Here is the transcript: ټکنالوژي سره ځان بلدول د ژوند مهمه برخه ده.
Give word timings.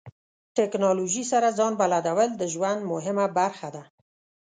ټکنالوژي 0.57 1.23
سره 1.31 1.47
ځان 1.57 1.73
بلدول 1.81 2.29
د 2.37 2.43
ژوند 2.53 2.79
مهمه 2.93 3.25
برخه 3.37 3.67
ده. 3.75 3.83